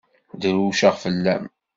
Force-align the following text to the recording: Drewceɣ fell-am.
Drewceɣ 0.41 0.95
fell-am. 1.03 1.45